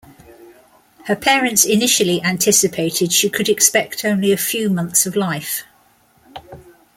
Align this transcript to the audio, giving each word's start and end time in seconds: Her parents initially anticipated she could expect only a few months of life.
Her 1.05 1.15
parents 1.15 1.63
initially 1.63 2.23
anticipated 2.23 3.13
she 3.13 3.29
could 3.29 3.47
expect 3.47 4.03
only 4.03 4.31
a 4.31 4.35
few 4.35 4.67
months 4.67 5.05
of 5.05 5.15
life. 5.15 5.63